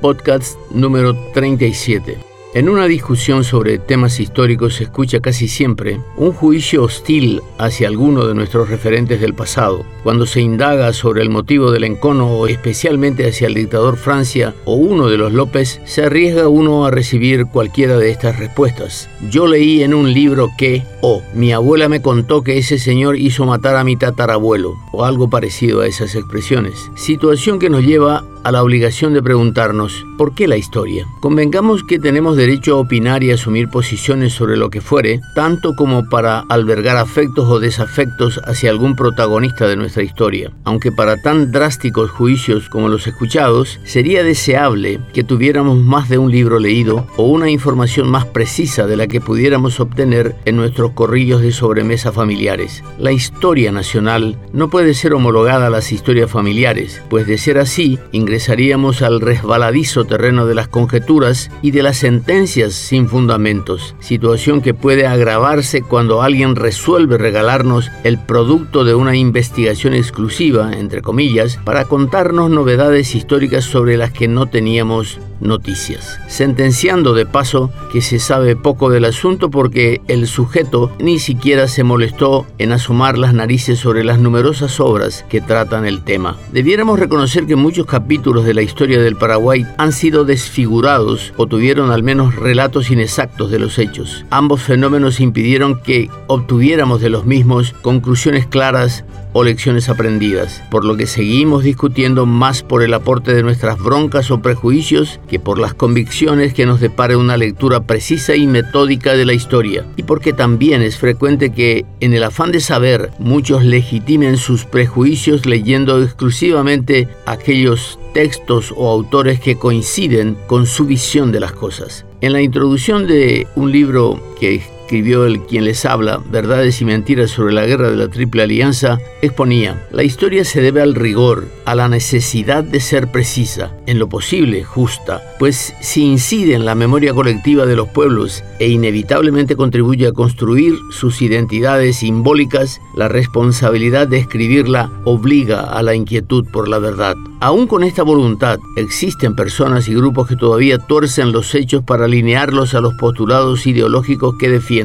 [0.00, 2.18] podcast número 37.
[2.54, 8.26] En una discusión sobre temas históricos se escucha casi siempre un juicio hostil hacia alguno
[8.26, 9.84] de nuestros referentes del pasado.
[10.08, 15.08] Cuando se indaga sobre el motivo del encono especialmente hacia el dictador Francia o uno
[15.08, 19.10] de los López, se arriesga uno a recibir cualquiera de estas respuestas.
[19.28, 23.44] Yo leí en un libro que, o mi abuela me contó que ese señor hizo
[23.44, 26.90] matar a mi tatarabuelo, o algo parecido a esas expresiones.
[26.96, 31.06] Situación que nos lleva a la obligación de preguntarnos, ¿por qué la historia?
[31.20, 36.08] Convengamos que tenemos derecho a opinar y asumir posiciones sobre lo que fuere, tanto como
[36.08, 40.52] para albergar afectos o desafectos hacia algún protagonista de nuestra historia.
[40.64, 46.30] Aunque para tan drásticos juicios como los escuchados, sería deseable que tuviéramos más de un
[46.30, 51.42] libro leído o una información más precisa de la que pudiéramos obtener en nuestros corrillos
[51.42, 52.82] de sobremesa familiares.
[52.98, 57.98] La historia nacional no puede ser homologada a las historias familiares, pues de ser así,
[58.12, 64.74] ingresaríamos al resbaladizo terreno de las conjeturas y de las sentencias sin fundamentos, situación que
[64.74, 71.84] puede agravarse cuando alguien resuelve regalarnos el producto de una investigación exclusiva, entre comillas, para
[71.84, 78.56] contarnos novedades históricas sobre las que no teníamos noticias, sentenciando de paso que se sabe
[78.56, 84.04] poco del asunto porque el sujeto ni siquiera se molestó en asomar las narices sobre
[84.04, 86.36] las numerosas obras que tratan el tema.
[86.52, 91.90] Debiéramos reconocer que muchos capítulos de la historia del Paraguay han sido desfigurados o tuvieron
[91.90, 94.24] al menos relatos inexactos de los hechos.
[94.30, 100.96] Ambos fenómenos impidieron que obtuviéramos de los mismos conclusiones claras o lecciones aprendidas, por lo
[100.96, 105.74] que seguimos discutiendo más por el aporte de nuestras broncas o prejuicios que por las
[105.74, 110.82] convicciones que nos depare una lectura precisa y metódica de la historia, y porque también
[110.82, 117.98] es frecuente que, en el afán de saber, muchos legitimen sus prejuicios leyendo exclusivamente aquellos
[118.14, 122.04] textos o autores que coinciden con su visión de las cosas.
[122.20, 127.30] En la introducción de un libro que escribió el quien les habla, Verdades y Mentiras
[127.30, 131.74] sobre la Guerra de la Triple Alianza, exponía, la historia se debe al rigor, a
[131.74, 137.12] la necesidad de ser precisa, en lo posible justa, pues si incide en la memoria
[137.12, 144.16] colectiva de los pueblos e inevitablemente contribuye a construir sus identidades simbólicas, la responsabilidad de
[144.16, 147.14] escribirla obliga a la inquietud por la verdad.
[147.40, 152.74] Aún con esta voluntad, existen personas y grupos que todavía tuercen los hechos para alinearlos
[152.74, 154.77] a los postulados ideológicos que defienden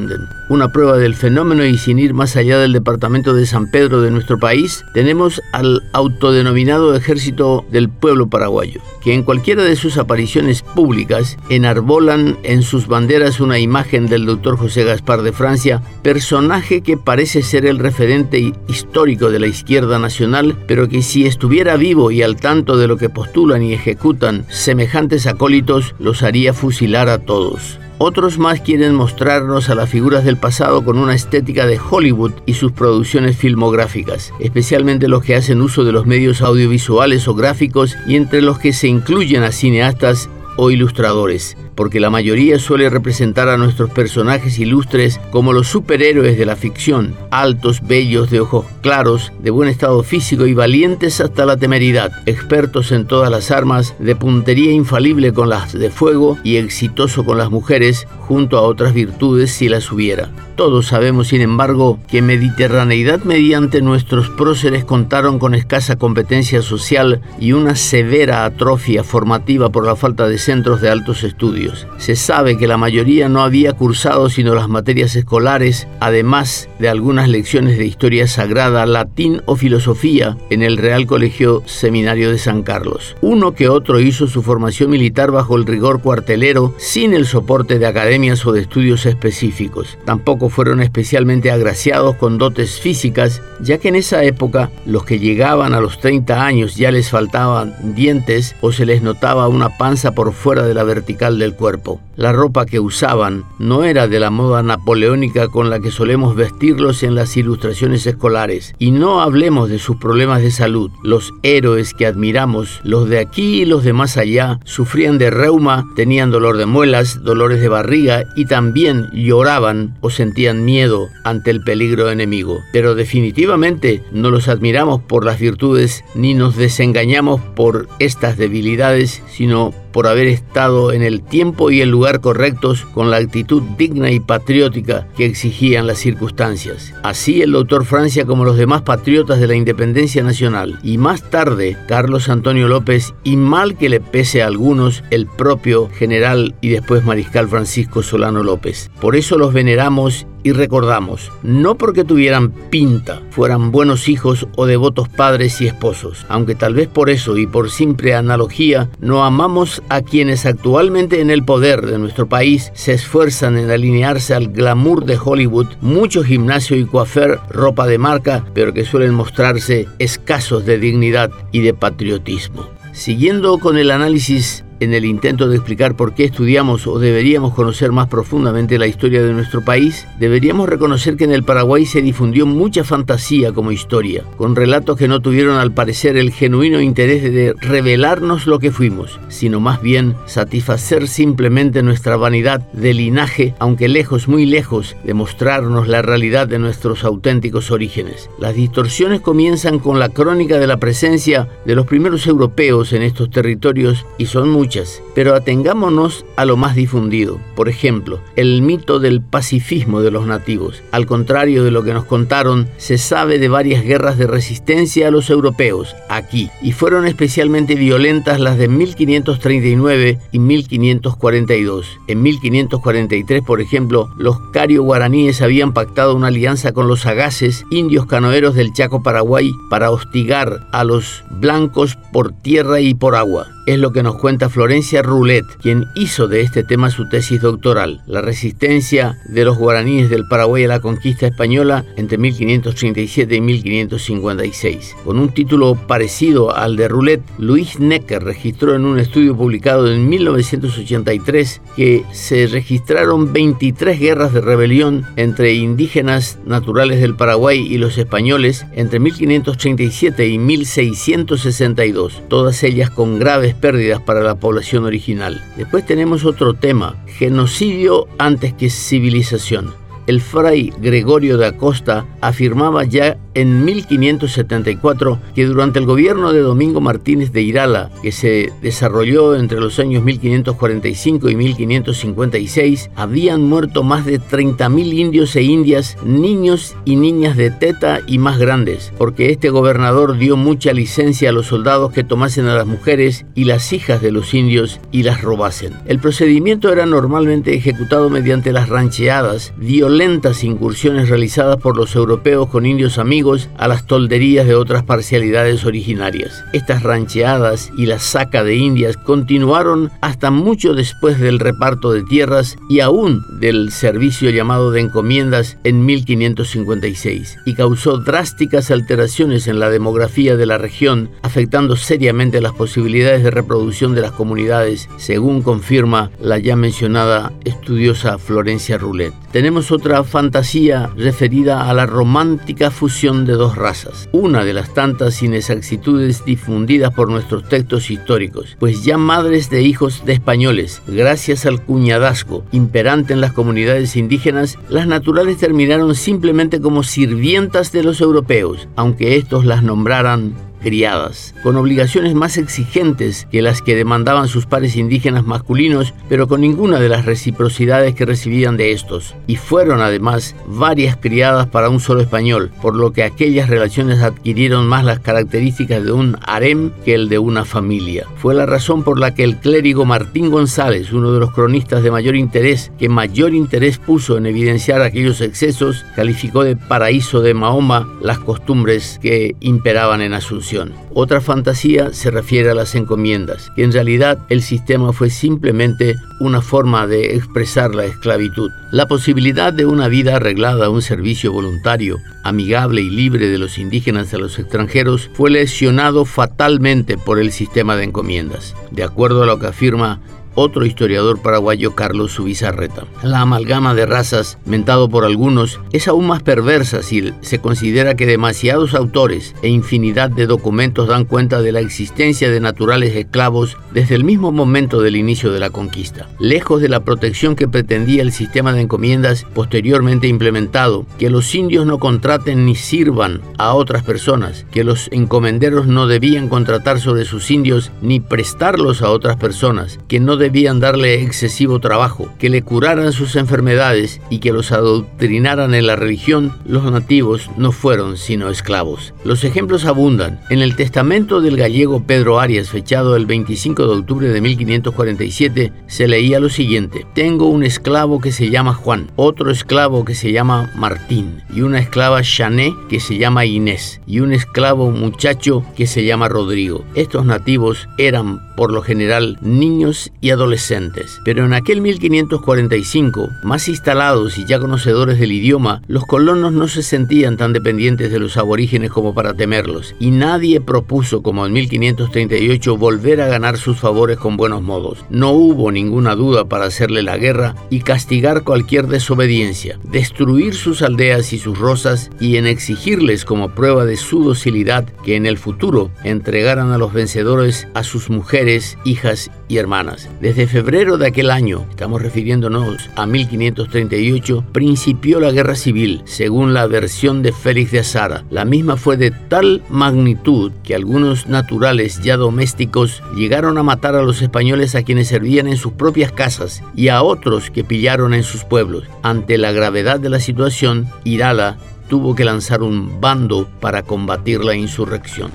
[0.49, 4.11] una prueba del fenómeno y sin ir más allá del departamento de San Pedro de
[4.11, 10.61] nuestro país, tenemos al autodenominado Ejército del Pueblo Paraguayo, que en cualquiera de sus apariciones
[10.61, 16.97] públicas enarbolan en sus banderas una imagen del doctor José Gaspar de Francia, personaje que
[16.97, 22.21] parece ser el referente histórico de la izquierda nacional, pero que si estuviera vivo y
[22.21, 27.79] al tanto de lo que postulan y ejecutan semejantes acólitos, los haría fusilar a todos.
[28.05, 32.55] Otros más quieren mostrarnos a las figuras del pasado con una estética de Hollywood y
[32.55, 38.17] sus producciones filmográficas, especialmente los que hacen uso de los medios audiovisuales o gráficos y
[38.17, 43.57] entre los que se incluyen a cineastas o ilustradores porque la mayoría suele representar a
[43.57, 49.51] nuestros personajes ilustres como los superhéroes de la ficción, altos, bellos, de ojos claros, de
[49.51, 54.71] buen estado físico y valientes hasta la temeridad, expertos en todas las armas, de puntería
[54.71, 59.69] infalible con las de fuego y exitoso con las mujeres, junto a otras virtudes si
[59.69, 60.29] las hubiera.
[60.55, 67.53] Todos sabemos, sin embargo, que mediterraneidad mediante nuestros próceres contaron con escasa competencia social y
[67.53, 71.62] una severa atrofia formativa por la falta de centros de altos estudios.
[71.97, 77.29] Se sabe que la mayoría no había cursado sino las materias escolares, además de algunas
[77.29, 83.15] lecciones de historia sagrada, latín o filosofía en el Real Colegio Seminario de San Carlos.
[83.21, 87.87] Uno que otro hizo su formación militar bajo el rigor cuartelero sin el soporte de
[87.87, 89.97] academias o de estudios específicos.
[90.05, 95.73] Tampoco fueron especialmente agraciados con dotes físicas, ya que en esa época los que llegaban
[95.73, 100.33] a los 30 años ya les faltaban dientes o se les notaba una panza por
[100.33, 101.99] fuera de la vertical del cuerpo.
[102.15, 107.01] La ropa que usaban no era de la moda napoleónica con la que solemos vestirlos
[107.01, 108.75] en las ilustraciones escolares.
[108.77, 110.91] Y no hablemos de sus problemas de salud.
[111.01, 115.89] Los héroes que admiramos, los de aquí y los de más allá, sufrían de reuma,
[115.95, 121.63] tenían dolor de muelas, dolores de barriga y también lloraban o sentían miedo ante el
[121.63, 122.59] peligro enemigo.
[122.71, 129.73] Pero definitivamente no los admiramos por las virtudes ni nos desengañamos por estas debilidades, sino
[129.91, 134.19] por haber estado en el tiempo y el lugar correctos con la actitud digna y
[134.19, 136.93] patriótica que exigían las circunstancias.
[137.03, 141.77] Así el doctor Francia como los demás patriotas de la independencia nacional y más tarde
[141.87, 147.05] Carlos Antonio López y mal que le pese a algunos el propio general y después
[147.05, 148.91] mariscal Francisco Solano López.
[148.99, 155.07] Por eso los veneramos y recordamos, no porque tuvieran pinta, fueran buenos hijos o devotos
[155.07, 160.01] padres y esposos, aunque tal vez por eso y por simple analogía no amamos a
[160.01, 165.17] quienes actualmente en el poder de nuestro país se esfuerzan en alinearse al glamour de
[165.23, 171.31] Hollywood, mucho gimnasio y coafer, ropa de marca, pero que suelen mostrarse escasos de dignidad
[171.51, 172.67] y de patriotismo.
[172.91, 177.91] Siguiendo con el análisis en el intento de explicar por qué estudiamos o deberíamos conocer
[177.91, 182.45] más profundamente la historia de nuestro país, deberíamos reconocer que en el Paraguay se difundió
[182.45, 187.53] mucha fantasía como historia, con relatos que no tuvieron al parecer el genuino interés de
[187.59, 194.27] revelarnos lo que fuimos, sino más bien satisfacer simplemente nuestra vanidad de linaje, aunque lejos,
[194.27, 198.29] muy lejos, de mostrarnos la realidad de nuestros auténticos orígenes.
[198.39, 203.29] Las distorsiones comienzan con la crónica de la presencia de los primeros europeos en estos
[203.29, 204.72] territorios y son muchas
[205.15, 207.39] pero atengámonos a lo más difundido.
[207.55, 210.81] Por ejemplo, el mito del pacifismo de los nativos.
[210.91, 215.11] Al contrario de lo que nos contaron, se sabe de varias guerras de resistencia a
[215.11, 221.99] los europeos aquí, y fueron especialmente violentas las de 1539 y 1542.
[222.07, 228.05] En 1543, por ejemplo, los cario guaraníes habían pactado una alianza con los agaces, indios
[228.05, 233.47] canoeros del Chaco Paraguay, para hostigar a los blancos por tierra y por agua.
[233.65, 238.01] Es lo que nos cuenta Florencia Roulet, quien hizo de este tema su tesis doctoral,
[238.07, 244.95] la resistencia de los guaraníes del Paraguay a la conquista española entre 1537 y 1556.
[245.05, 250.09] Con un título parecido al de Roulet, Luis Necker registró en un estudio publicado en
[250.09, 257.97] 1983 que se registraron 23 guerras de rebelión entre indígenas naturales del Paraguay y los
[257.97, 265.43] españoles entre 1537 y 1662, todas ellas con graves pérdidas para la población original.
[265.57, 273.17] Después tenemos otro tema, genocidio antes que civilización el fray Gregorio de Acosta afirmaba ya
[273.33, 279.59] en 1574 que durante el gobierno de Domingo Martínez de Irala, que se desarrolló entre
[279.59, 286.95] los años 1545 y 1556, habían muerto más de 30.000 indios e indias, niños y
[286.95, 291.91] niñas de teta y más grandes, porque este gobernador dio mucha licencia a los soldados
[291.91, 295.73] que tomasen a las mujeres y las hijas de los indios y las robasen.
[295.85, 299.53] El procedimiento era normalmente ejecutado mediante las rancheadas,
[299.97, 305.65] lentas incursiones realizadas por los europeos con indios amigos a las tolderías de otras parcialidades
[305.65, 306.43] originarias.
[306.53, 312.57] Estas rancheadas y la saca de indias continuaron hasta mucho después del reparto de tierras
[312.69, 319.69] y aún del servicio llamado de encomiendas en 1556 y causó drásticas alteraciones en la
[319.69, 326.11] demografía de la región, afectando seriamente las posibilidades de reproducción de las comunidades, según confirma
[326.19, 329.13] la ya mencionada estudiosa Florencia Roulet.
[329.31, 335.21] Tenemos otra fantasía referida a la romántica fusión de dos razas, una de las tantas
[335.21, 341.61] inexactitudes difundidas por nuestros textos históricos, pues ya madres de hijos de españoles, gracias al
[341.61, 348.69] cuñadazgo imperante en las comunidades indígenas, las naturales terminaron simplemente como sirvientas de los europeos,
[348.77, 350.33] aunque estos las nombraran
[350.63, 356.41] criadas, con obligaciones más exigentes que las que demandaban sus pares indígenas masculinos, pero con
[356.41, 359.15] ninguna de las reciprocidades que recibían de estos.
[359.27, 364.65] Y fueron además varias criadas para un solo español, por lo que aquellas relaciones adquirieron
[364.65, 368.07] más las características de un harem que el de una familia.
[368.15, 371.91] Fue la razón por la que el clérigo Martín González, uno de los cronistas de
[371.91, 377.87] mayor interés, que mayor interés puso en evidenciar aquellos excesos, calificó de paraíso de Mahoma
[378.01, 380.52] las costumbres que imperaban en Asunción.
[380.93, 386.41] Otra fantasía se refiere a las encomiendas, que en realidad el sistema fue simplemente una
[386.41, 388.51] forma de expresar la esclavitud.
[388.71, 393.57] La posibilidad de una vida arreglada a un servicio voluntario, amigable y libre de los
[393.57, 398.55] indígenas a los extranjeros fue lesionado fatalmente por el sistema de encomiendas.
[398.71, 399.99] De acuerdo a lo que afirma
[400.35, 402.85] otro historiador paraguayo Carlos Subizarreta.
[403.01, 408.05] La amalgama de razas, mentado por algunos, es aún más perversa si se considera que
[408.05, 413.95] demasiados autores e infinidad de documentos dan cuenta de la existencia de naturales esclavos desde
[413.95, 416.07] el mismo momento del inicio de la conquista.
[416.19, 421.65] Lejos de la protección que pretendía el sistema de encomiendas posteriormente implementado, que los indios
[421.65, 427.29] no contraten ni sirvan a otras personas, que los encomenderos no debían contratar sobre sus
[427.31, 432.93] indios ni prestarlos a otras personas, que no debían darle excesivo trabajo, que le curaran
[432.93, 438.93] sus enfermedades y que los adoctrinaran en la religión, los nativos no fueron sino esclavos.
[439.03, 440.21] Los ejemplos abundan.
[440.29, 445.87] En el testamento del gallego Pedro Arias, fechado el 25 de octubre de 1547, se
[445.89, 446.85] leía lo siguiente.
[446.95, 451.59] Tengo un esclavo que se llama Juan, otro esclavo que se llama Martín, y una
[451.59, 456.63] esclava Chané que se llama Inés, y un esclavo muchacho que se llama Rodrigo.
[456.75, 461.01] Estos nativos eran por lo general niños y adolescentes.
[461.03, 466.63] Pero en aquel 1545, más instalados y ya conocedores del idioma, los colonos no se
[466.63, 472.57] sentían tan dependientes de los aborígenes como para temerlos, y nadie propuso, como en 1538,
[472.57, 474.85] volver a ganar sus favores con buenos modos.
[474.89, 481.13] No hubo ninguna duda para hacerle la guerra y castigar cualquier desobediencia, destruir sus aldeas
[481.13, 485.71] y sus rosas y en exigirles como prueba de su docilidad que en el futuro
[485.83, 489.89] entregaran a los vencedores a sus mujeres, hijas y hermanas.
[490.03, 496.45] Desde febrero de aquel año, estamos refiriéndonos a 1538, principió la guerra civil, según la
[496.45, 498.03] versión de Félix de Azara.
[498.09, 503.81] La misma fue de tal magnitud que algunos naturales ya domésticos llegaron a matar a
[503.81, 508.03] los españoles a quienes servían en sus propias casas y a otros que pillaron en
[508.03, 508.65] sus pueblos.
[508.81, 511.37] Ante la gravedad de la situación, Irala
[511.69, 515.11] tuvo que lanzar un bando para combatir la insurrección.